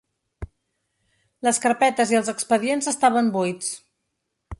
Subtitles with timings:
[1.47, 3.69] Les carpetes i els expedients estaven buits.